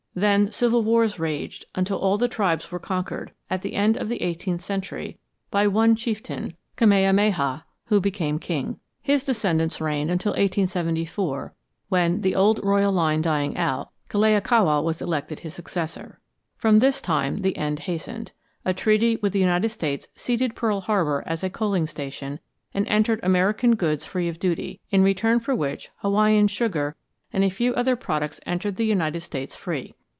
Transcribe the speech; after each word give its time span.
Then 0.13 0.51
civil 0.51 0.83
wars 0.83 1.19
raged 1.19 1.63
until 1.73 1.97
all 1.97 2.17
the 2.17 2.27
tribes 2.27 2.69
were 2.69 2.79
conquered, 2.79 3.31
at 3.49 3.61
the 3.61 3.75
end 3.75 3.95
of 3.95 4.09
the 4.09 4.21
eighteenth 4.21 4.59
century, 4.59 5.17
by 5.49 5.67
one 5.67 5.95
chieftain, 5.95 6.57
Kamehameha, 6.75 7.65
who 7.85 8.01
became 8.01 8.37
king. 8.37 8.77
His 9.01 9.23
descendants 9.23 9.79
reigned 9.79 10.11
until 10.11 10.31
1874 10.31 11.53
when, 11.87 12.21
the 12.23 12.35
old 12.35 12.59
royal 12.61 12.91
line 12.91 13.21
dying 13.21 13.55
out, 13.55 13.87
Kalakaua 14.09 14.83
was 14.83 15.01
elected 15.01 15.39
his 15.39 15.53
successor. 15.53 16.19
From 16.57 16.79
this 16.79 17.01
time 17.01 17.37
the 17.37 17.55
end 17.55 17.79
hastened. 17.79 18.33
A 18.65 18.73
treaty 18.73 19.15
with 19.21 19.31
the 19.31 19.39
United 19.39 19.69
States 19.69 20.09
ceded 20.13 20.55
Pearl 20.57 20.81
Harbor 20.81 21.23
as 21.25 21.41
a 21.41 21.49
coaling 21.49 21.87
station 21.87 22.41
and 22.73 22.85
entered 22.89 23.21
American 23.23 23.75
goods 23.77 24.03
free 24.05 24.27
of 24.27 24.39
duty, 24.39 24.81
in 24.89 25.03
return 25.03 25.39
for 25.39 25.55
which 25.55 25.89
Hawaiian 25.99 26.49
sugar 26.49 26.97
and 27.31 27.45
a 27.45 27.49
few 27.49 27.73
other 27.75 27.95
products 27.95 28.41
entered 28.45 28.75
the 28.75 28.83
United 28.83 29.21
States 29.21 29.55
free. 29.55 29.95